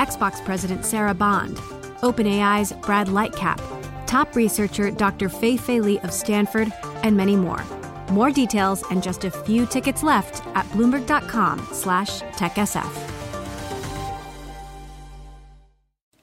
[0.00, 1.58] Xbox President Sarah Bond,
[2.00, 3.60] OpenAI's Brad Lightcap,
[4.06, 5.28] top researcher Dr.
[5.28, 7.62] Fei Fei Li of Stanford, and many more.
[8.10, 13.10] More details and just a few tickets left at bloomberg.com slash techsf.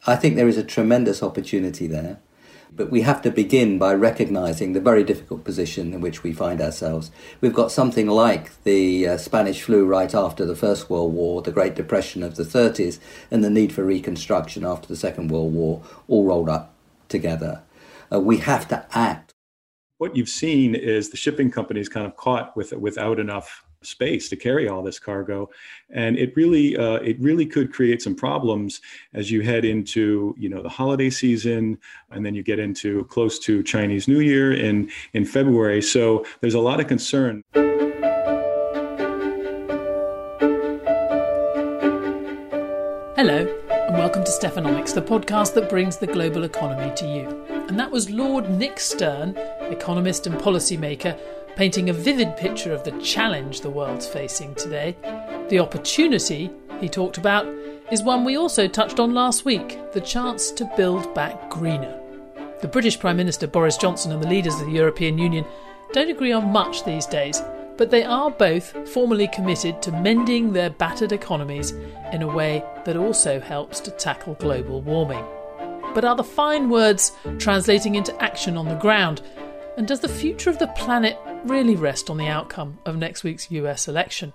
[0.08, 2.18] I think there is a tremendous opportunity there.
[2.78, 6.62] But we have to begin by recognizing the very difficult position in which we find
[6.62, 7.10] ourselves.
[7.42, 11.52] We've got something like the uh, Spanish flu right after the First World War, the
[11.52, 13.00] Great Depression of the 30s,
[13.32, 16.76] and the need for reconstruction after the Second World War, all rolled up
[17.10, 17.64] together.
[18.14, 19.34] Uh, we have to act.
[19.98, 24.36] What you've seen is the shipping companies kind of caught with without enough space to
[24.36, 25.50] carry all this cargo.
[25.90, 28.82] And it really uh, it really could create some problems
[29.14, 31.78] as you head into you know the holiday season
[32.12, 35.82] and then you get into close to chinese new year in in february.
[35.82, 37.44] So there's a lot of concern.
[43.16, 43.40] Hello
[43.72, 47.46] and welcome to stephanomics the podcast that brings the global economy to you.
[47.68, 49.36] And that was lord nick stern
[49.72, 51.18] economist and policymaker
[51.58, 54.96] painting a vivid picture of the challenge the world's facing today.
[55.50, 57.48] The opportunity he talked about
[57.92, 62.00] is one we also touched on last week the chance to build back greener.
[62.62, 65.46] The British Prime Minister Boris Johnson and the leaders of the European Union
[65.94, 67.42] don't agree on much these days,
[67.76, 71.72] but they are both formally committed to mending their battered economies
[72.14, 75.26] in a way that also helps to tackle global warming.
[75.96, 79.24] But are the fine words translating into action on the ground?
[79.76, 81.18] And does the future of the planet
[81.48, 84.34] really rest on the outcome of next week's US election?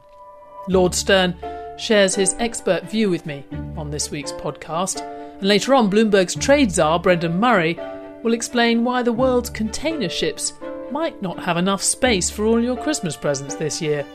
[0.69, 1.37] Lord Stern
[1.79, 3.45] shares his expert view with me
[3.77, 5.01] on this week's podcast,
[5.39, 7.79] and later on, Bloomberg's trade czar, Brendan Murray,
[8.23, 10.53] will explain why the world's container ships
[10.91, 14.07] might not have enough space for all your Christmas presents this year.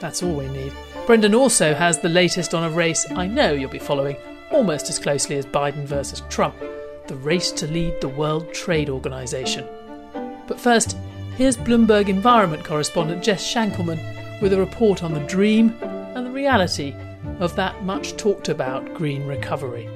[0.00, 0.72] That's all we need.
[1.06, 4.16] Brendan also has the latest on a race I know you'll be following
[4.50, 6.54] almost as closely as Biden versus Trump
[7.08, 9.66] the race to lead the World Trade Organization.
[10.46, 10.96] But first,
[11.38, 14.00] here's Bloomberg Environment correspondent Jess Shankleman
[14.42, 16.92] with a report on the dream and the reality
[17.38, 19.88] of that much talked about green recovery.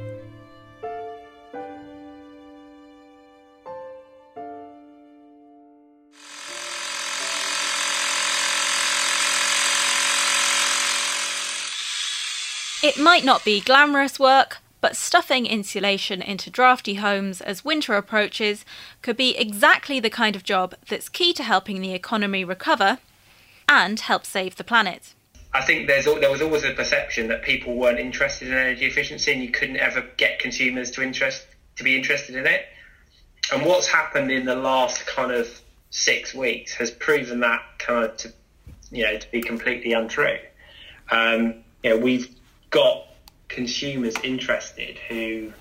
[12.85, 18.67] It might not be glamorous work, but stuffing insulation into drafty homes as winter approaches
[19.01, 22.99] could be exactly the kind of job that's key to helping the economy recover
[23.69, 25.15] and help save the planet.
[25.55, 29.43] I think there was always a perception that people weren't interested in energy efficiency, and
[29.43, 32.67] you couldn't ever get consumers to interest to be interested in it.
[33.53, 35.61] And what's happened in the last kind of
[35.91, 38.33] six weeks has proven that kind of to
[38.91, 40.39] you know to be completely untrue.
[41.11, 42.35] Um, you know, we've
[42.71, 43.07] got
[43.53, 45.53] consumers interested who,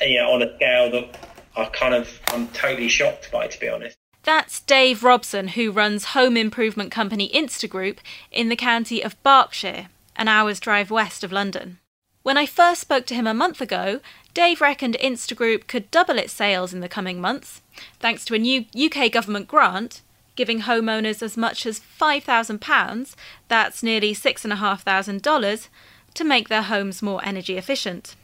[0.00, 1.18] you know, on a scale that
[1.56, 3.96] I kind of I'm totally shocked by, to be honest.
[4.24, 7.98] That's Dave Robson, who runs home improvement company Instagroup
[8.30, 11.78] in the county of Berkshire, an hour's drive west of London.
[12.22, 14.00] When I first spoke to him a month ago,
[14.32, 17.62] Dave reckoned Instagroup could double its sales in the coming months,
[17.98, 20.02] thanks to a new UK government grant
[20.34, 23.14] giving homeowners as much as £5,000,
[23.48, 25.68] that's nearly $6,500,
[26.14, 28.16] to make their homes more energy efficient.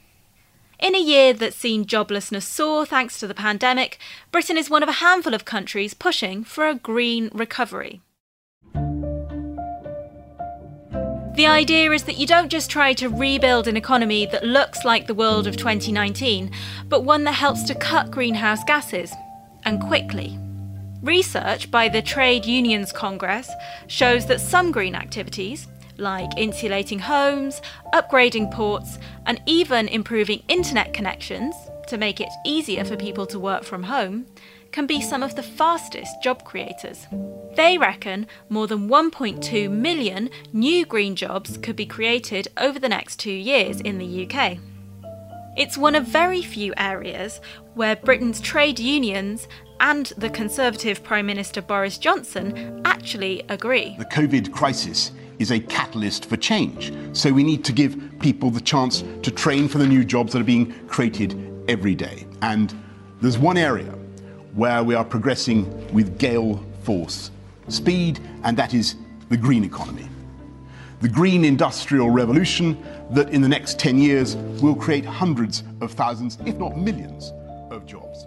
[0.79, 3.99] In a year that's seen joblessness soar thanks to the pandemic,
[4.31, 8.01] Britain is one of a handful of countries pushing for a green recovery.
[11.39, 15.07] The idea is that you don't just try to rebuild an economy that looks like
[15.07, 16.51] the world of 2019,
[16.89, 19.13] but one that helps to cut greenhouse gases,
[19.65, 20.37] and quickly.
[21.01, 23.49] Research by the Trade Unions Congress
[23.87, 25.69] shows that some green activities,
[25.99, 27.61] like insulating homes,
[27.93, 31.55] upgrading ports, and even improving internet connections
[31.89, 34.27] to make it easier for people to work from home,
[34.71, 37.07] can be some of the fastest job creators.
[37.57, 43.19] They reckon more than 1.2 million new green jobs could be created over the next
[43.19, 44.59] two years in the UK.
[45.57, 47.41] It's one of very few areas
[47.75, 49.49] where Britain's trade unions
[49.81, 53.97] and the Conservative Prime Minister Boris Johnson actually agree.
[53.99, 56.93] The COVID crisis is a catalyst for change.
[57.13, 60.41] So we need to give people the chance to train for the new jobs that
[60.41, 62.27] are being created every day.
[62.43, 62.75] And
[63.21, 63.93] there's one area
[64.55, 67.31] where we are progressing with gale force
[67.69, 68.97] speed, and that is
[69.29, 70.09] the green economy.
[71.01, 76.39] The green industrial revolution that in the next 10 years will create hundreds of thousands,
[76.45, 77.33] if not millions,
[77.71, 78.27] of jobs.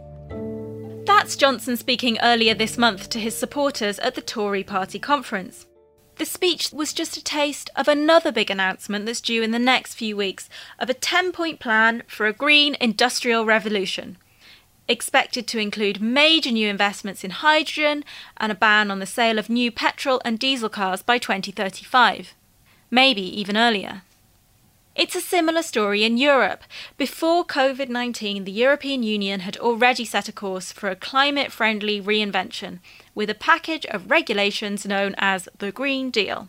[1.06, 5.66] That's Johnson speaking earlier this month to his supporters at the Tory party conference.
[6.22, 9.96] The speech was just a taste of another big announcement that's due in the next
[9.96, 14.18] few weeks of a 10 point plan for a green industrial revolution.
[14.88, 18.06] Expected to include major new investments in hydrogen
[18.38, 22.36] and a ban on the sale of new petrol and diesel cars by 2035.
[22.92, 24.04] Maybe even earlier.
[24.96, 26.62] It's a similar story in Europe.
[26.98, 32.00] Before COVID 19, the European Union had already set a course for a climate friendly
[32.00, 32.78] reinvention
[33.16, 36.48] with a package of regulations known as the Green Deal.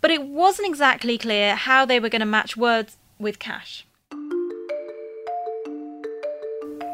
[0.00, 3.84] But it wasn't exactly clear how they were going to match words with cash.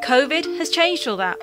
[0.05, 1.39] COVID has changed all that.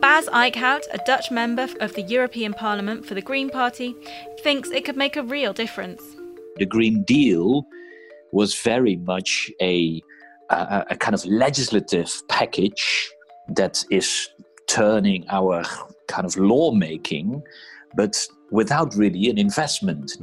[0.00, 3.94] Bas Eickhout, a Dutch member of the European Parliament for the Green Party,
[4.40, 6.02] thinks it could make a real difference.
[6.56, 7.66] The Green Deal
[8.32, 10.02] was very much a,
[10.50, 13.10] a, a kind of legislative package
[13.48, 14.30] that is
[14.68, 15.62] turning our
[16.08, 17.42] kind of lawmaking,
[17.94, 20.16] but without really an investment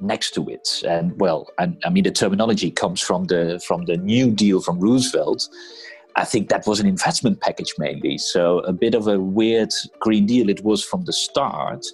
[0.00, 0.82] next to it.
[0.86, 4.80] And well, and, I mean the terminology comes from the from the New Deal from
[4.80, 5.48] Roosevelt.
[6.16, 8.18] I think that was an investment package mainly.
[8.18, 11.86] So a bit of a weird Green Deal it was from the start.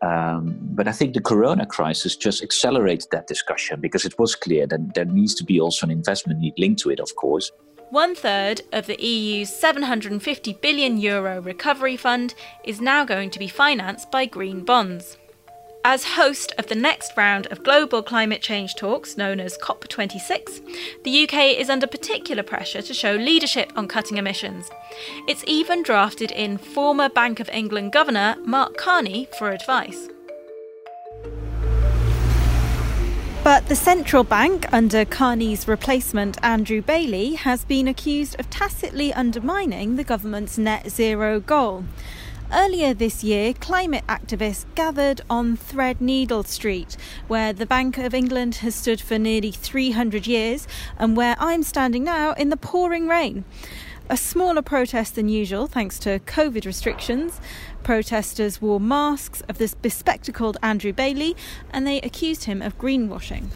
[0.00, 4.64] Um, but I think the corona crisis just accelerated that discussion because it was clear
[4.68, 7.50] that there needs to be also an investment linked to it, of course.
[7.90, 13.48] One third of the EU's 750 billion euro recovery fund is now going to be
[13.48, 15.16] financed by green bonds.
[15.84, 21.24] As host of the next round of global climate change talks, known as COP26, the
[21.24, 24.68] UK is under particular pressure to show leadership on cutting emissions.
[25.26, 30.10] It's even drafted in former Bank of England Governor Mark Carney for advice.
[33.48, 39.96] But the central bank, under Carney's replacement Andrew Bailey, has been accused of tacitly undermining
[39.96, 41.84] the government's net zero goal.
[42.52, 48.74] Earlier this year, climate activists gathered on Threadneedle Street, where the Bank of England has
[48.74, 50.68] stood for nearly 300 years
[50.98, 53.46] and where I'm standing now in the pouring rain.
[54.10, 57.42] A smaller protest than usual thanks to COVID restrictions.
[57.82, 61.36] Protesters wore masks of this bespectacled Andrew Bailey
[61.70, 63.48] and they accused him of greenwashing.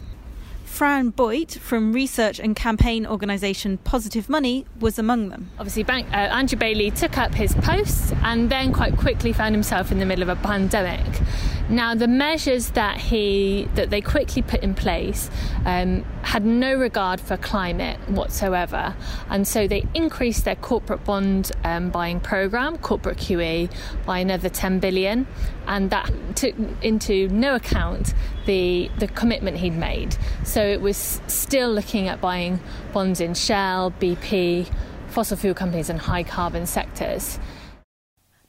[0.73, 5.51] Fran Boait from research and campaign organisation Positive Money was among them.
[5.59, 9.91] Obviously, Bank, uh, Andrew Bailey took up his post and then quite quickly found himself
[9.91, 11.21] in the middle of a pandemic.
[11.69, 15.29] Now, the measures that he that they quickly put in place
[15.63, 18.95] um, had no regard for climate whatsoever,
[19.29, 23.71] and so they increased their corporate bond um, buying program, corporate QE,
[24.05, 25.25] by another 10 billion,
[25.67, 28.13] and that took into no account
[28.45, 30.15] the the commitment he'd made.
[30.43, 32.59] So it was still looking at buying
[32.93, 34.71] bonds in Shell, BP,
[35.07, 37.39] fossil fuel companies, and high carbon sectors.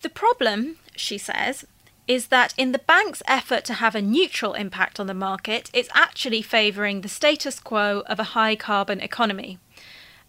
[0.02, 1.64] The problem, she says,
[2.06, 5.88] is that in the bank's effort to have a neutral impact on the market, it's
[5.94, 9.58] actually favouring the status quo of a high carbon economy.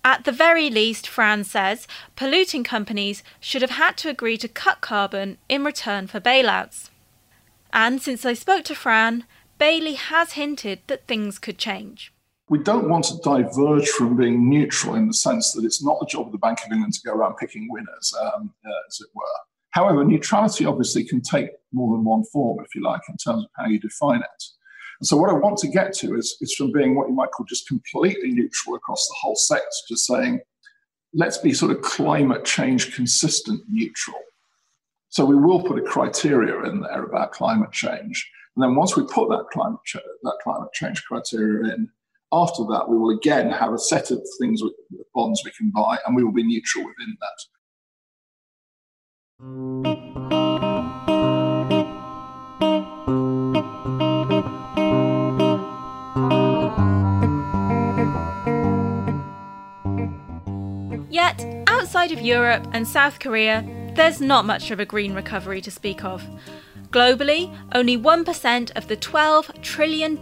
[0.04, 4.80] At the very least, Fran says, polluting companies should have had to agree to cut
[4.80, 6.90] carbon in return for bailouts.
[7.74, 9.26] And since I spoke to Fran,
[9.57, 12.12] Bailey has hinted that things could change.
[12.50, 16.06] We don't want to diverge from being neutral in the sense that it's not the
[16.06, 19.07] job of the Bank of England to go around picking winners, um, uh, as it
[19.16, 19.24] were.
[19.71, 23.50] However, neutrality obviously can take more than one form, if you like, in terms of
[23.56, 24.44] how you define it.
[25.00, 27.31] And so, what I want to get to is, is from being what you might
[27.31, 30.40] call just completely neutral across the whole sector, to saying,
[31.14, 34.19] let's be sort of climate change consistent neutral.
[35.09, 38.30] So, we will put a criteria in there about climate change.
[38.56, 41.90] And then, once we put that climate, ch- that climate change criteria in,
[42.31, 44.62] after that, we will again have a set of things,
[45.14, 47.45] bonds we can buy, and we will be neutral within that.
[61.09, 65.71] Yet, outside of Europe and South Korea, there's not much of a green recovery to
[65.71, 66.26] speak of.
[66.95, 70.18] Globally, only 1% of the $12 trillion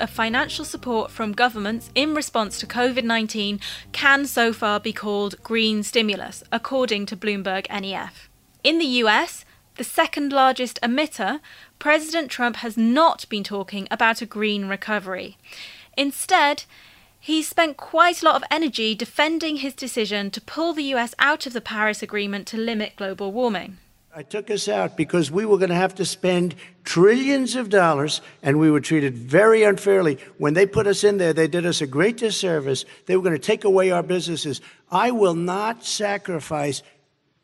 [0.00, 3.60] of financial support from governments in response to COVID 19
[3.92, 8.28] can so far be called green stimulus, according to Bloomberg NEF.
[8.64, 9.44] In the US,
[9.76, 11.38] the second largest emitter,
[11.78, 15.38] President Trump has not been talking about a green recovery.
[15.96, 16.64] Instead,
[17.20, 21.46] He's spent quite a lot of energy defending his decision to pull the US out
[21.46, 23.78] of the Paris Agreement to limit global warming.
[24.18, 28.20] I took us out because we were going to have to spend trillions of dollars
[28.42, 30.18] and we were treated very unfairly.
[30.38, 32.84] When they put us in there, they did us a great disservice.
[33.06, 34.60] They were going to take away our businesses.
[34.90, 36.82] I will not sacrifice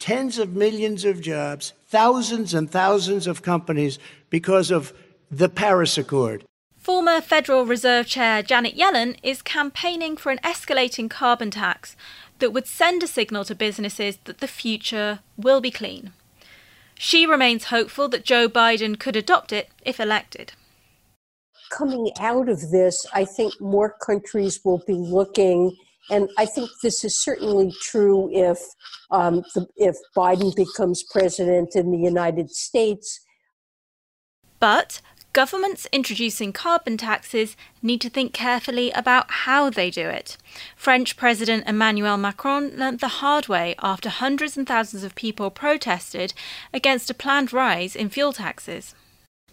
[0.01, 4.93] tens of millions of jobs, thousands and thousands of companies because of
[5.31, 6.45] the Paris Accord.
[6.77, 11.95] Former Federal Reserve Chair Janet Yellen is campaigning for an escalating carbon tax
[12.41, 16.11] that would send a signal to businesses that the future will be clean.
[17.07, 20.55] She remains hopeful that Joe Biden could adopt it if elected.
[21.71, 25.77] Coming out of this, I think more countries will be looking,
[26.09, 28.59] and I think this is certainly true if
[29.11, 33.21] um, the, if Biden becomes president in the United States.
[34.59, 35.03] But
[35.35, 40.37] Governments introducing carbon taxes need to think carefully about how they do it.
[40.77, 46.35] French President Emmanuel Macron learnt the hard way after hundreds and thousands of people protested
[46.73, 48.95] against a planned rise in fuel taxes.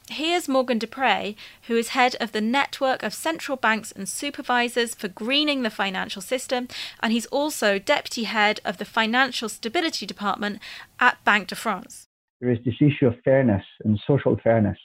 [0.08, 5.08] Here's Morgan Després, who is head of the network of central banks and supervisors for
[5.08, 6.68] greening the financial system,
[7.00, 10.60] and he's also deputy head of the Financial Stability Department
[11.00, 12.08] at Banque de France.
[12.40, 14.78] There is this issue of fairness and social fairness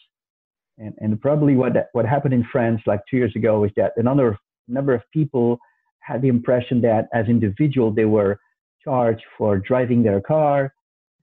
[0.79, 4.39] and, and probably what, what happened in France like two years ago is that another
[4.69, 5.59] number of people
[6.01, 8.39] had the impression that as individuals they were
[8.83, 10.73] charged for driving their car,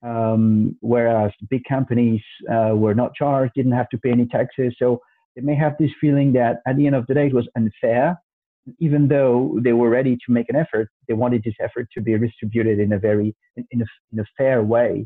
[0.02, 4.76] um, whereas big companies uh, were not charged, didn't have to pay any taxes.
[4.78, 5.00] So
[5.36, 8.18] they may have this feeling that at the end of the day it was unfair.
[8.80, 12.18] Even though they were ready to make an effort, they wanted this effort to be
[12.18, 15.06] distributed in a very in, in, a, in a fair way.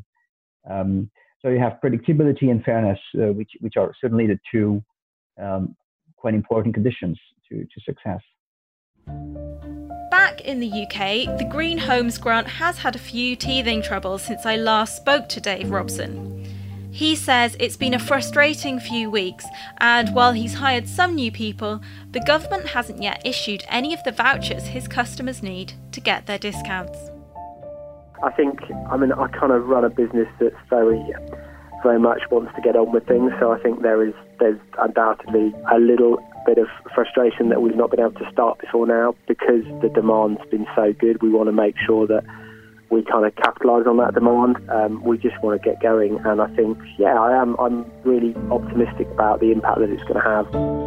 [0.69, 1.09] Um,
[1.41, 4.83] so you have predictability and fairness, uh, which, which are certainly the two
[5.41, 5.75] um,
[6.15, 7.17] quite important conditions
[7.49, 8.21] to, to success.
[10.09, 14.45] Back in the UK, the Green Homes Grant has had a few teething troubles since
[14.45, 16.45] I last spoke to Dave Robson.
[16.91, 19.45] He says it's been a frustrating few weeks,
[19.77, 24.11] and while he's hired some new people, the government hasn't yet issued any of the
[24.11, 26.97] vouchers his customers need to get their discounts.
[28.23, 28.59] I think,
[28.89, 31.01] I mean, I kind of run a business that's very,
[31.83, 33.31] very much wants to get on with things.
[33.39, 37.91] So I think there is, there's undoubtedly a little bit of frustration that we've not
[37.91, 41.21] been able to start before now because the demand's been so good.
[41.21, 42.23] We want to make sure that
[42.89, 44.57] we kind of capitalise on that demand.
[44.69, 47.55] Um, we just want to get going, and I think, yeah, I am.
[47.59, 50.86] I'm really optimistic about the impact that it's going to have.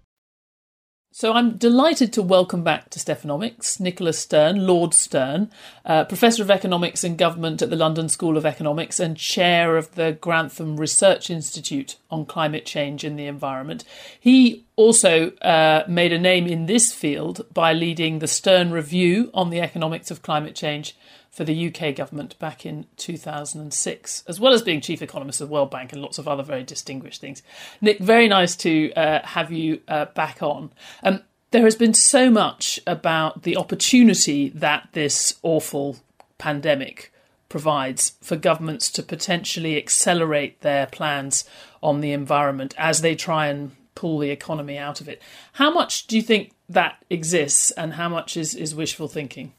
[1.13, 5.51] So I'm delighted to welcome back to Stephanomics Nicholas Stern, Lord Stern,
[5.85, 9.93] uh, Professor of Economics and Government at the London School of Economics and Chair of
[9.95, 13.83] the Grantham Research Institute on Climate Change and the Environment.
[14.17, 19.49] He also uh, made a name in this field by leading the Stern Review on
[19.49, 20.95] the Economics of Climate Change
[21.31, 25.53] for the UK government back in 2006, as well as being chief economist of the
[25.53, 27.41] World Bank and lots of other very distinguished things.
[27.79, 30.71] Nick, very nice to uh, have you uh, back on.
[31.03, 31.21] Um,
[31.51, 35.97] there has been so much about the opportunity that this awful
[36.37, 37.13] pandemic
[37.47, 41.45] provides for governments to potentially accelerate their plans
[41.81, 45.21] on the environment as they try and pull the economy out of it.
[45.53, 49.53] How much do you think that exists and how much is, is wishful thinking?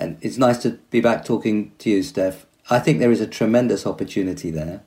[0.00, 2.46] And it's nice to be back talking to you, Steph.
[2.70, 4.80] I think there is a tremendous opportunity there,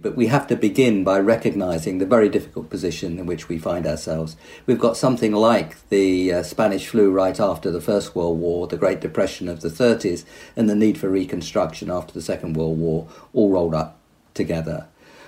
[0.00, 3.88] but we have to begin by recognizing the very difficult position in which we find
[3.88, 4.36] ourselves.
[4.64, 8.76] We've got something like the uh, Spanish flu right after the First World War, the
[8.76, 13.08] Great Depression of the 30s, and the need for reconstruction after the Second World War,
[13.32, 13.98] all rolled up
[14.32, 14.86] together.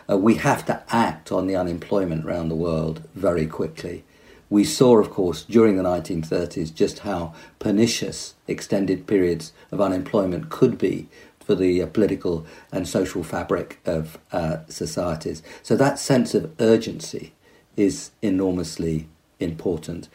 [0.09, 4.05] Uh, we have to act on the unemployment around the world very quickly.
[4.51, 10.79] We saw, of course, during the 1930s just how pernicious extended periods of unemployment could
[10.79, 11.09] be
[11.45, 15.43] for the uh, political and social fabric of uh, societies.
[15.63, 17.33] So that sense of urgency
[17.77, 19.09] is enormously
[19.41, 20.09] important.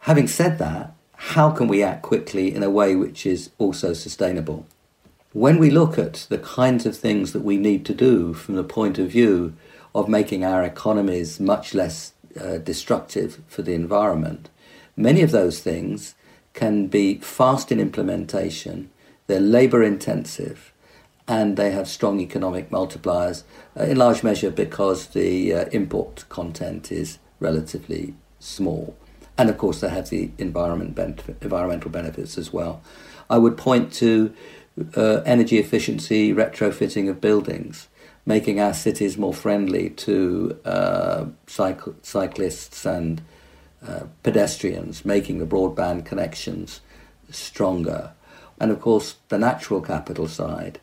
[0.00, 4.66] Having said that, how can we act quickly in a way which is also sustainable?
[5.32, 8.64] When we look at the kinds of things that we need to do from the
[8.64, 9.54] point of view
[9.94, 14.50] of making our economies much less uh, destructive for the environment,
[14.96, 16.14] many of those things
[16.54, 18.90] can be fast in implementation,
[19.26, 20.72] they're labour intensive,
[21.28, 23.44] and they have strong economic multipliers,
[23.78, 28.96] uh, in large measure because the uh, import content is relatively small.
[29.36, 30.98] And of course, they have the environment
[31.40, 32.82] environmental benefits as well.
[33.30, 34.32] I would point to
[34.96, 37.88] uh, energy efficiency, retrofitting of buildings,
[38.28, 43.22] making our cities more friendly to uh, cyclists and
[43.82, 46.82] uh, pedestrians, making the broadband connections
[47.30, 48.12] stronger.
[48.60, 50.78] And of course, the natural capital side,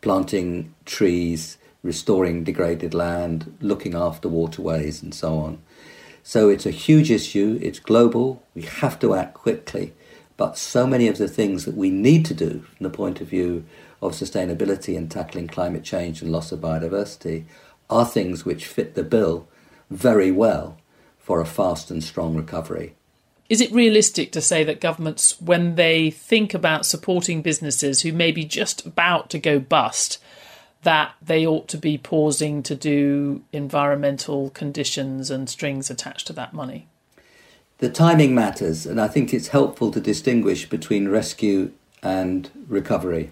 [0.00, 5.62] planting trees, restoring degraded land, looking after waterways, and so on.
[6.24, 9.92] So it's a huge issue, it's global, we have to act quickly.
[10.36, 13.28] But so many of the things that we need to do from the point of
[13.28, 13.64] view
[14.02, 17.44] of sustainability and tackling climate change and loss of biodiversity
[17.88, 19.46] are things which fit the bill
[19.90, 20.78] very well
[21.18, 22.94] for a fast and strong recovery.
[23.48, 28.30] Is it realistic to say that governments, when they think about supporting businesses who may
[28.30, 30.22] be just about to go bust,
[30.82, 36.54] that they ought to be pausing to do environmental conditions and strings attached to that
[36.54, 36.86] money?
[37.78, 43.30] The timing matters, and I think it's helpful to distinguish between rescue and recovery.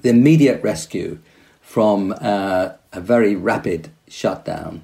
[0.00, 1.18] The immediate rescue
[1.60, 4.82] from uh, a very rapid shutdown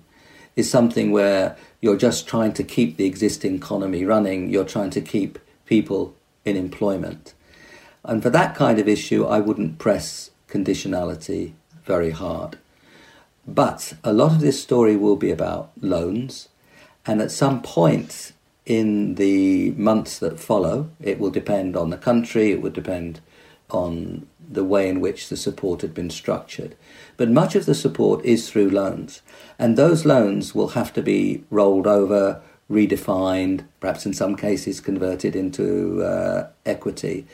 [0.56, 5.00] is something where you're just trying to keep the existing economy running, you're trying to
[5.00, 7.34] keep people in employment.
[8.02, 11.52] And for that kind of issue, I wouldn't press conditionality
[11.84, 12.58] very hard.
[13.46, 16.48] But a lot of this story will be about loans,
[17.06, 18.32] and at some point
[18.66, 23.20] in the months that follow, it will depend on the country, it will depend
[23.70, 26.76] on the way in which the support had been structured.
[27.16, 29.22] But much of the support is through loans.
[29.58, 35.34] And those loans will have to be rolled over, redefined, perhaps in some cases converted
[35.34, 37.26] into uh, equity.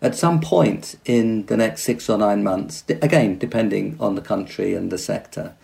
[0.00, 4.74] At some point in the next six or nine months, again, depending on the country
[4.74, 5.54] and the sector.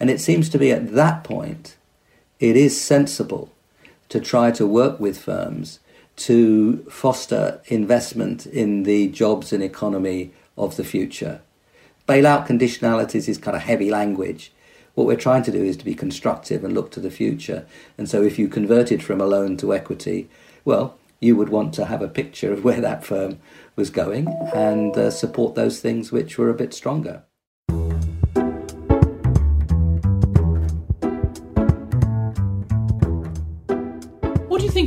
[0.00, 1.76] And it seems to be at that point,
[2.38, 3.52] it is sensible
[4.08, 5.80] to try to work with firms
[6.16, 11.40] to foster investment in the jobs and economy of the future.
[12.08, 14.52] Bailout conditionalities is kind of heavy language.
[14.94, 17.66] What we're trying to do is to be constructive and look to the future.
[17.98, 20.28] And so if you converted from a loan to equity,
[20.64, 23.38] well, you would want to have a picture of where that firm
[23.74, 27.22] was going and uh, support those things which were a bit stronger.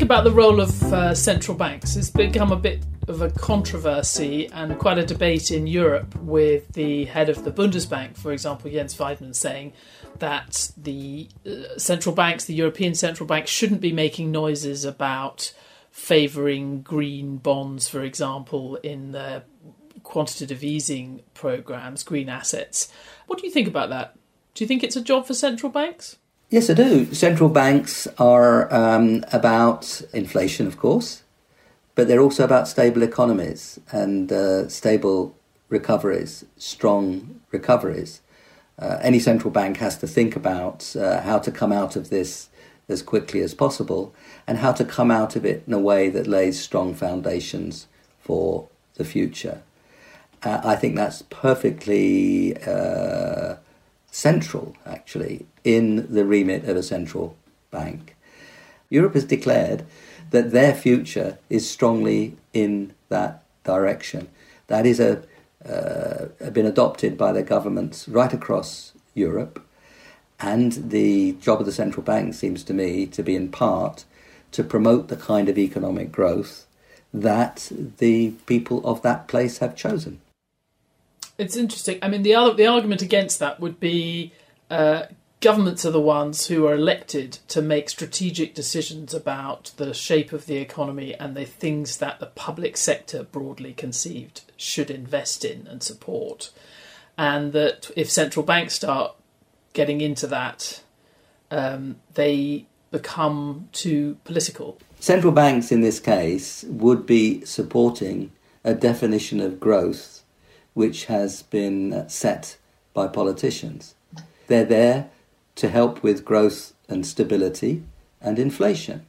[0.09, 1.95] About the role of uh, central banks?
[1.95, 7.05] It's become a bit of a controversy and quite a debate in Europe with the
[7.05, 9.71] head of the Bundesbank, for example, Jens Weidmann, saying
[10.17, 15.53] that the uh, central banks, the European central bank, shouldn't be making noises about
[15.91, 19.43] favouring green bonds, for example, in their
[20.01, 22.91] quantitative easing programs, green assets.
[23.27, 24.15] What do you think about that?
[24.55, 26.17] Do you think it's a job for central banks?
[26.51, 27.13] Yes, I do.
[27.13, 31.21] Central banks are um, about inflation, of course,
[31.93, 35.35] but they're also about stable economies and uh, stable
[35.69, 38.21] recoveries, strong recoveries.
[38.79, 42.49] Uh, any central bank has to think about uh, how to come out of this
[42.87, 44.11] as quickly as possible
[44.47, 47.85] and how to come out of it in a way that lays strong foundations
[48.19, 49.61] for the future.
[50.41, 53.57] Uh, I think that's perfectly uh,
[54.09, 57.35] central, actually, in the remit of a central
[57.69, 58.15] bank.
[58.89, 59.85] Europe has declared
[60.31, 64.27] that their future is strongly in that direction.
[64.67, 65.23] That is a,
[65.63, 69.63] uh, been adopted by their governments right across Europe.
[70.39, 74.05] And the job of the central bank seems to me to be in part
[74.53, 76.65] to promote the kind of economic growth
[77.13, 80.21] that the people of that place have chosen.
[81.37, 81.99] It's interesting.
[82.01, 84.33] I mean, the the argument against that would be
[84.69, 85.03] uh,
[85.41, 90.45] governments are the ones who are elected to make strategic decisions about the shape of
[90.45, 95.81] the economy and the things that the public sector, broadly conceived, should invest in and
[95.81, 96.51] support.
[97.17, 99.15] And that if central banks start
[99.73, 100.81] getting into that,
[101.51, 104.77] um, they become too political.
[104.99, 108.31] Central banks, in this case, would be supporting
[108.63, 110.23] a definition of growth
[110.73, 112.57] which has been set
[112.93, 113.95] by politicians.
[114.47, 115.09] They're there
[115.59, 117.83] to help with growth and stability
[118.21, 119.05] and inflation.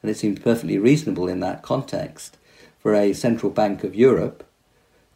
[0.00, 2.36] and it seems perfectly reasonable in that context
[2.80, 4.44] for a central bank of Europe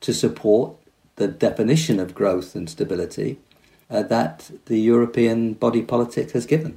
[0.00, 0.76] to support
[1.16, 3.38] the definition of growth and stability
[3.90, 6.76] uh, that the European body politic has given.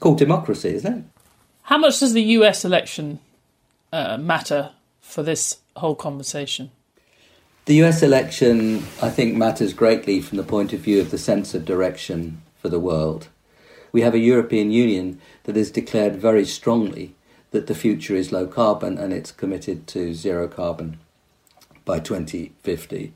[0.00, 1.04] Called democracy, isn't it?
[1.64, 3.20] How much does the US election
[3.92, 6.70] uh, matter for this whole conversation?
[7.66, 11.54] The US election, I think, matters greatly from the point of view of the sense
[11.54, 13.28] of direction for the world.
[13.92, 17.14] We have a European Union that has declared very strongly
[17.50, 20.98] that the future is low carbon and it's committed to zero carbon
[21.84, 23.12] by 2050.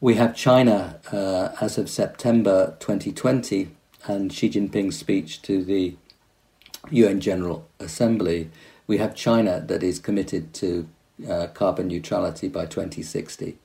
[0.00, 3.70] We have China uh, as of September 2020
[4.06, 5.96] and Xi Jinping's speech to the
[6.90, 8.50] UN General Assembly.
[8.86, 10.88] We have China that is committed to
[11.28, 13.58] uh, carbon neutrality by 2060.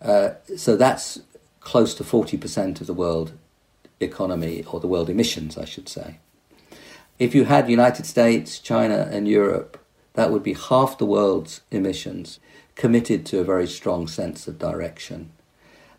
[0.00, 1.20] Uh, so that's
[1.60, 3.32] close to 40% of the world
[4.02, 6.18] economy, or the world emissions, I should say.
[7.18, 9.78] If you had United States, China, and Europe,
[10.14, 12.40] that would be half the world's emissions
[12.74, 15.30] committed to a very strong sense of direction.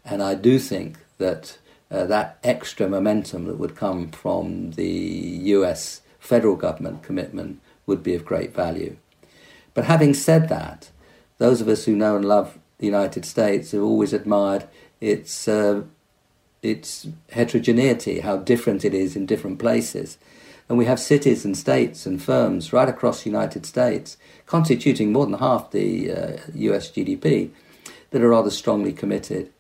[0.03, 1.57] And I do think that
[1.89, 4.89] uh, that extra momentum that would come from the
[5.55, 8.97] US federal government commitment would be of great value.
[9.73, 10.89] But having said that,
[11.37, 14.67] those of us who know and love the United States have always admired
[14.99, 15.83] its uh,
[16.63, 20.17] its heterogeneity, how different it is in different places.
[20.69, 25.25] And we have cities and states and firms right across the United States, constituting more
[25.25, 27.51] than half the uh, US GDP,
[28.11, 29.51] that are rather strongly committed.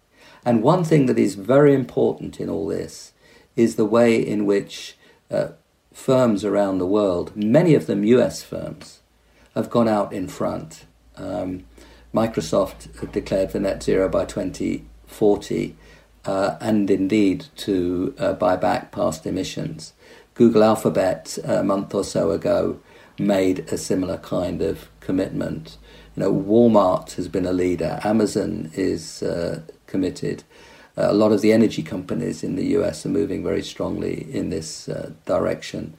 [0.45, 3.11] And one thing that is very important in all this
[3.55, 4.97] is the way in which
[5.29, 5.49] uh,
[5.93, 9.01] firms around the world, many of them US firms,
[9.55, 10.85] have gone out in front.
[11.15, 11.65] Um,
[12.13, 15.75] Microsoft declared for net zero by 2040
[16.25, 19.93] uh, and indeed to uh, buy back past emissions.
[20.35, 22.79] Google Alphabet a month or so ago
[23.19, 25.77] made a similar kind of commitment.
[26.15, 27.99] You know, Walmart has been a leader.
[28.03, 30.43] Amazon is uh, committed.
[30.97, 34.49] Uh, a lot of the energy companies in the US are moving very strongly in
[34.49, 35.95] this uh, direction.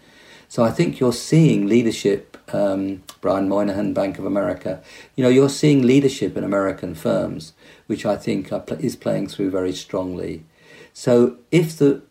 [0.55, 4.81] So I think you're seeing leadership, um, Brian Moynihan, Bank of America,
[5.17, 7.55] you know, you're seeing leadership in American firms,
[7.89, 10.45] which I think is playing through very strongly.
[10.93, 12.03] So if the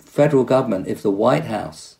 [0.00, 1.96] federal government, if the White House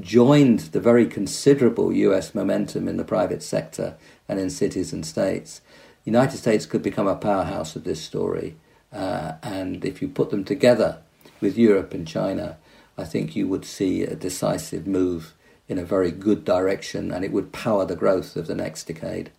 [0.00, 3.94] joined the very considerable US momentum in the private sector
[4.28, 5.60] and in cities and states,
[6.04, 8.56] the United States could become a powerhouse of this story.
[8.92, 10.98] Uh, and if you put them together
[11.40, 12.56] with Europe and China,
[12.98, 15.34] I think you would see a decisive move
[15.68, 19.30] in a very good direction and it would power the growth of the next decade.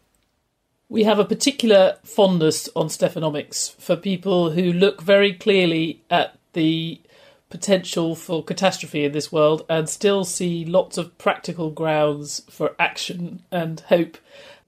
[0.90, 7.02] We have a particular fondness on Stephanomics for people who look very clearly at the
[7.50, 13.42] potential for catastrophe in this world and still see lots of practical grounds for action
[13.52, 14.18] and hope.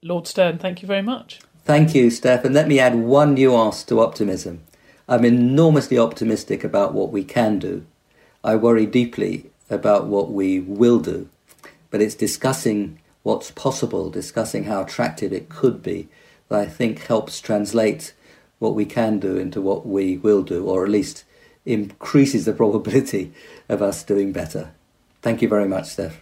[0.02, 1.40] Lord Stern, thank you very much.
[1.64, 2.44] Thank you, Steph.
[2.44, 4.62] And let me add one nuance to optimism.
[5.08, 7.84] I'm enormously optimistic about what we can do.
[8.42, 11.28] I worry deeply about what we will do
[11.90, 16.08] but it's discussing what's possible, discussing how attractive it could be,
[16.48, 18.14] that I think helps translate
[18.58, 21.24] what we can do into what we will do, or at least
[21.66, 23.32] increases the probability
[23.68, 24.70] of us doing better.
[25.22, 26.20] Thank you very much, Steph.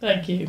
[0.00, 0.48] Thank you.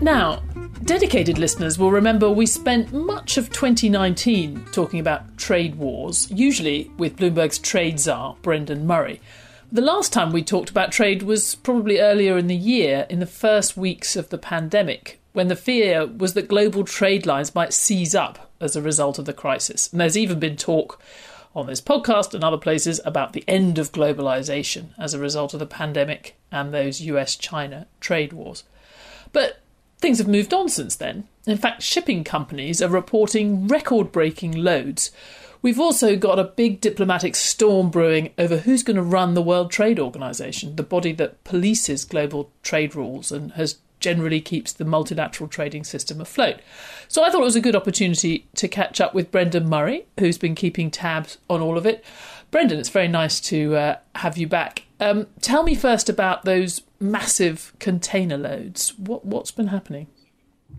[0.00, 0.42] Now,
[0.84, 7.16] dedicated listeners will remember we spent much of 2019 talking about trade wars, usually with
[7.16, 9.20] Bloomberg's trade czar, Brendan Murray.
[9.70, 13.26] The last time we talked about trade was probably earlier in the year, in the
[13.26, 18.14] first weeks of the pandemic, when the fear was that global trade lines might seize
[18.14, 19.92] up as a result of the crisis.
[19.92, 20.98] And there's even been talk
[21.54, 25.60] on this podcast and other places about the end of globalization as a result of
[25.60, 28.64] the pandemic and those US China trade wars.
[29.32, 29.60] But
[29.98, 31.28] things have moved on since then.
[31.46, 35.10] In fact, shipping companies are reporting record breaking loads.
[35.60, 39.72] We've also got a big diplomatic storm brewing over who's going to run the World
[39.72, 45.48] Trade Organization, the body that polices global trade rules and has generally keeps the multilateral
[45.48, 46.60] trading system afloat.
[47.08, 50.38] So I thought it was a good opportunity to catch up with Brendan Murray, who's
[50.38, 52.04] been keeping tabs on all of it.
[52.50, 54.84] Brendan, it's very nice to uh, have you back.
[55.00, 58.98] Um, tell me first about those massive container loads.
[58.98, 60.08] What, what's been happening?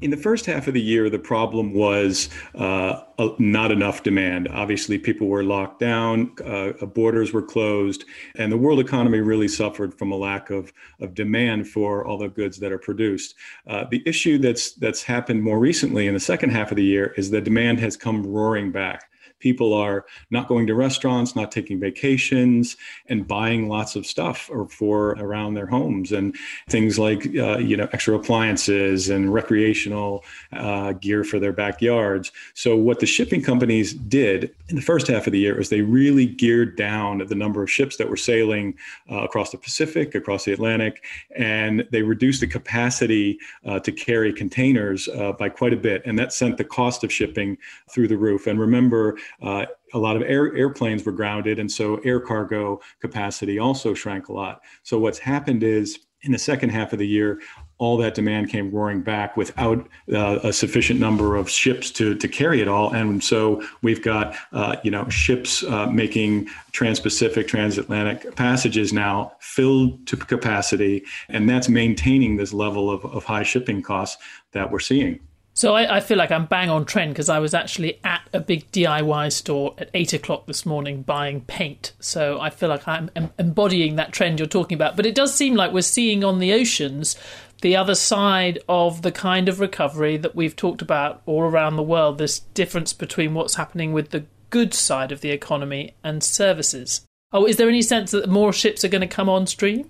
[0.02, 3.02] In the first half of the year, the problem was uh,
[3.38, 4.48] not enough demand.
[4.48, 8.06] Obviously, people were locked down, uh, borders were closed,
[8.38, 10.72] and the world economy really suffered from a lack of,
[11.02, 13.36] of demand for all the goods that are produced.
[13.68, 17.14] Uh, the issue that's that's happened more recently in the second half of the year
[17.18, 19.09] is that demand has come roaring back
[19.40, 24.68] people are not going to restaurants, not taking vacations, and buying lots of stuff or
[24.68, 26.36] for around their homes and
[26.70, 30.24] things like uh, you know extra appliances and recreational
[30.54, 32.32] uh, gear for their backyards.
[32.54, 35.82] So what the shipping companies did in the first half of the year is they
[35.82, 38.76] really geared down the number of ships that were sailing
[39.12, 41.04] uh, across the Pacific, across the Atlantic,
[41.36, 46.18] and they reduced the capacity uh, to carry containers uh, by quite a bit, and
[46.18, 47.58] that sent the cost of shipping
[47.90, 48.48] through the roof.
[48.48, 53.60] And remember, uh, a lot of air, airplanes were grounded, and so air cargo capacity
[53.60, 54.62] also shrank a lot.
[54.84, 57.40] So what's happened is in the second half of the year,
[57.78, 62.28] all that demand came roaring back without uh, a sufficient number of ships to, to
[62.28, 62.94] carry it all.
[62.94, 70.06] And so we've got, uh, you know, ships uh, making trans-Pacific, transatlantic passages now filled
[70.08, 71.06] to capacity.
[71.30, 75.22] And that's maintaining this level of, of high shipping costs that we're seeing.
[75.60, 78.40] So I, I, feel like I'm bang on trend because I was actually at a
[78.40, 81.92] big DIY store at eight o'clock this morning buying paint.
[82.00, 84.96] So I feel like I'm em- embodying that trend you're talking about.
[84.96, 87.18] But it does seem like we're seeing on the oceans
[87.60, 91.84] the other side of the kind of recovery that we've talked about all around the
[91.84, 92.20] world.
[92.20, 97.06] This difference between what's happening with the goods side of the economy and services.
[97.34, 99.90] Oh, is there any sense that more ships are going to come on stream?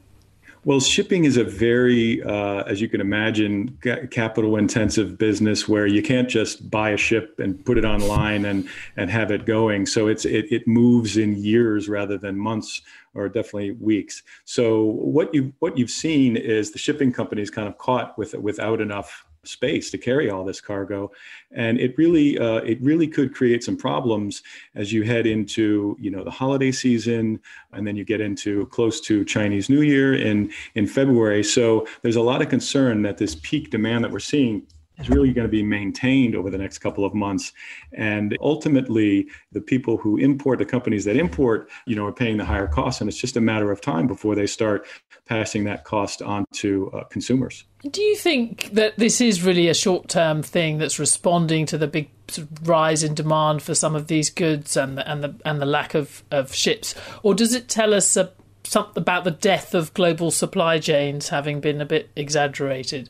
[0.70, 3.76] Well, shipping is a very, uh, as you can imagine,
[4.12, 8.70] capital intensive business where you can't just buy a ship and put it online and,
[8.96, 9.88] and have it going.
[9.88, 12.84] So it's, it, it moves in years rather than months
[13.16, 14.22] or definitely weeks.
[14.46, 18.80] So what you what you've seen is the shipping companies kind of caught with without
[18.80, 21.12] enough space to carry all this cargo.
[21.52, 24.44] And it really uh, it really could create some problems
[24.76, 27.40] as you head into you know the holiday season
[27.74, 31.44] and then you get into close to chinese new year in in february.
[31.44, 34.66] So there's a lot of concern that this peak demand that we're seeing
[35.00, 37.54] is really going to be maintained over the next couple of months.
[37.94, 42.46] And ultimately, the people who import, the companies that import, you know, are paying the
[42.46, 43.02] higher costs.
[43.02, 44.88] And it's just a matter of time before they start
[45.26, 47.64] passing that cost on to uh, consumers.
[47.90, 51.88] Do you think that this is really a short term thing that's responding to the
[51.88, 55.36] big sort of rise in demand for some of these goods and the, and the,
[55.46, 56.94] and the lack of, of ships?
[57.24, 58.32] Or does it tell us a,
[58.64, 63.10] something about the death of global supply chains having been a bit exaggerated?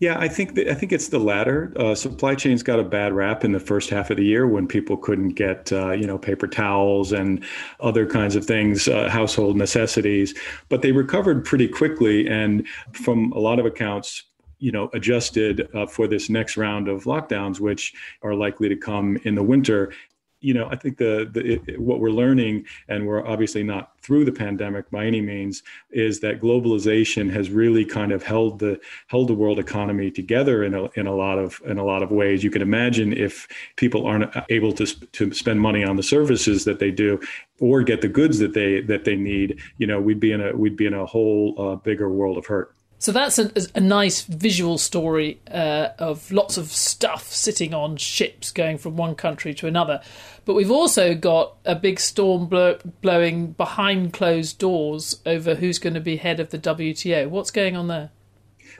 [0.00, 1.72] Yeah, I think I think it's the latter.
[1.76, 4.68] Uh, supply chains got a bad rap in the first half of the year when
[4.68, 7.44] people couldn't get uh, you know paper towels and
[7.80, 10.34] other kinds of things, uh, household necessities.
[10.68, 14.22] But they recovered pretty quickly, and from a lot of accounts,
[14.60, 19.18] you know, adjusted uh, for this next round of lockdowns, which are likely to come
[19.24, 19.92] in the winter
[20.40, 24.24] you know, I think the, the it, what we're learning, and we're obviously not through
[24.24, 29.28] the pandemic by any means, is that globalization has really kind of held the held
[29.28, 32.44] the world economy together in a in a lot of in a lot of ways.
[32.44, 36.78] You can imagine if people aren't able to to spend money on the services that
[36.78, 37.20] they do,
[37.60, 40.56] or get the goods that they that they need, you know, we'd be in a
[40.56, 42.74] we'd be in a whole uh, bigger world of hurt.
[43.00, 48.50] So that's a, a nice visual story uh, of lots of stuff sitting on ships
[48.50, 50.02] going from one country to another.
[50.44, 55.94] But we've also got a big storm blow, blowing behind closed doors over who's going
[55.94, 57.28] to be head of the WTO.
[57.28, 58.10] What's going on there?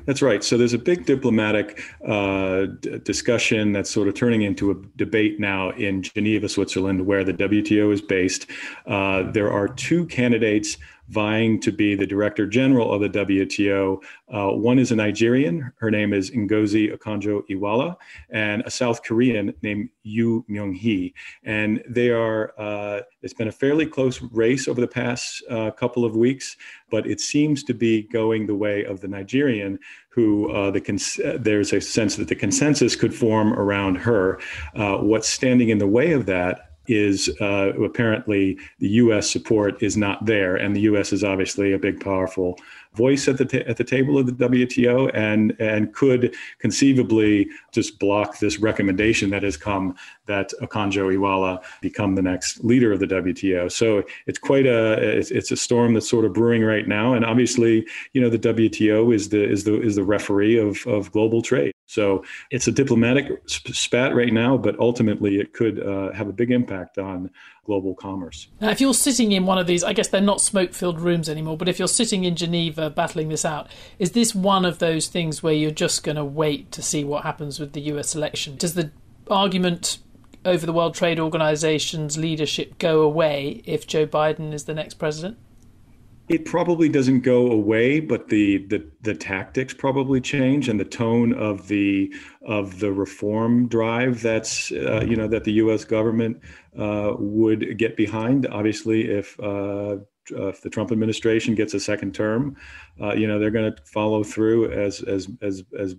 [0.05, 0.43] That's right.
[0.43, 5.39] So there's a big diplomatic uh, d- discussion that's sort of turning into a debate
[5.39, 8.47] now in Geneva, Switzerland, where the WTO is based.
[8.87, 10.77] Uh, there are two candidates
[11.09, 14.03] vying to be the director general of the WTO.
[14.33, 17.97] Uh, one is a Nigerian, her name is Ngozi Okonjo-Iweala,
[18.31, 21.15] and a South Korean named Yu Myung-hee.
[21.45, 26.05] And they are, uh, it's been a fairly close race over the past uh, couple
[26.05, 26.57] of weeks,
[26.91, 29.79] but it seems to be going the way of the Nigerian,
[30.11, 34.41] who uh, the cons- there's a sense that the consensus could form around her.
[34.75, 39.31] Uh, what's standing in the way of that is uh, apparently the U.S.
[39.31, 41.13] support is not there, and the U.S.
[41.13, 42.59] is obviously a big, powerful
[42.95, 48.39] voice at the at the table of the WTO, and and could conceivably just block
[48.39, 49.95] this recommendation that has come
[50.27, 53.71] that Okonjo Iweala become the next leader of the WTO.
[53.71, 57.25] So it's quite a it's, it's a storm that's sort of brewing right now, and
[57.25, 61.43] obviously, you know, the WTO is the is the is the referee of of global
[61.43, 61.73] trade.
[61.89, 66.51] So it's a diplomatic spat right now, but ultimately it could uh, have a big
[66.51, 67.31] impact on
[67.65, 68.49] global commerce.
[68.61, 71.31] Now, if you're sitting in one of these, I guess they're not smoke filled rooms
[71.31, 75.07] anymore, but if you're sitting in Geneva battling this out, is this one of those
[75.07, 78.57] things where you're just going to wait to see what happens with the US election?
[78.57, 78.91] Does the
[79.31, 79.99] argument
[80.45, 85.39] over the World Trade Organization's leadership go away if Joe Biden is the next president?
[86.29, 91.33] It probably doesn't go away, but the, the the tactics probably change, and the tone
[91.33, 92.13] of the
[92.43, 95.85] of the reform drive that's uh, you know that the U.S.
[95.85, 96.41] government
[96.79, 98.47] uh, would get behind.
[98.47, 99.97] Obviously, if uh,
[100.31, 102.57] if the Trump administration gets a second term,
[103.01, 105.97] uh, you know they're going to follow through as as as as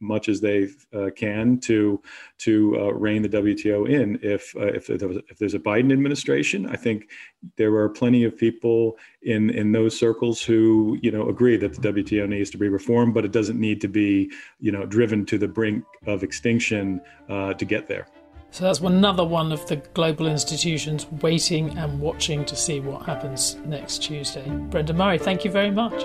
[0.00, 2.00] much as they uh, can to
[2.38, 4.18] to uh, rein the WTO in.
[4.22, 7.10] If uh, if, if there's a Biden administration, I think
[7.56, 11.92] there are plenty of people in in those circles who you know agree that the
[11.92, 15.38] WTO needs to be reformed, but it doesn't need to be you know driven to
[15.38, 18.06] the brink of extinction uh, to get there.
[18.50, 23.56] So that's another one of the global institutions waiting and watching to see what happens
[23.64, 24.46] next Tuesday.
[24.46, 26.04] Brendan Murray, thank you very much.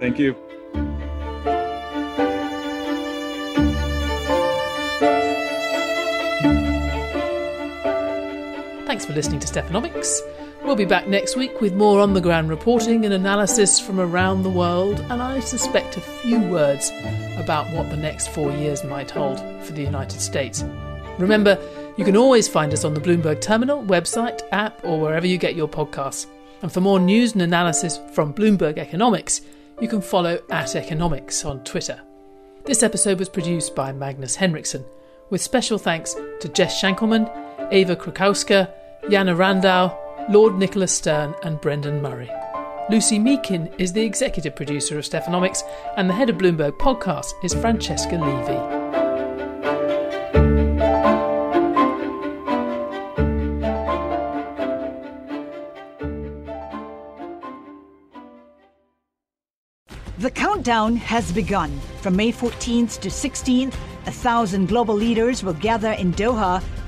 [0.00, 0.34] Thank you.
[8.92, 10.20] Thanks for listening to Stephanomics.
[10.62, 14.42] We'll be back next week with more on the ground reporting and analysis from around
[14.42, 16.92] the world, and I suspect a few words
[17.38, 20.62] about what the next four years might hold for the United States.
[21.18, 21.58] Remember,
[21.96, 25.56] you can always find us on the Bloomberg Terminal, website, app, or wherever you get
[25.56, 26.26] your podcasts.
[26.60, 29.40] And for more news and analysis from Bloomberg Economics,
[29.80, 31.98] you can follow at Economics on Twitter.
[32.66, 34.84] This episode was produced by Magnus Henriksson,
[35.30, 37.26] with special thanks to Jess Shankleman,
[37.72, 38.70] Eva Krakowska,
[39.10, 39.98] Jana Randau,
[40.30, 42.30] Lord Nicholas Stern, and Brendan Murray.
[42.88, 45.62] Lucy Meakin is the executive producer of Stephanomics,
[45.96, 48.82] and the head of Bloomberg Podcast is Francesca Levy.
[60.18, 61.76] The countdown has begun.
[62.02, 63.74] From May 14th to 16th,
[64.06, 66.62] a thousand global leaders will gather in Doha